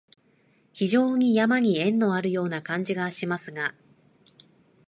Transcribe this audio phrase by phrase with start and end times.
[0.73, 3.75] 非常に山に縁のあるような感じがしますが、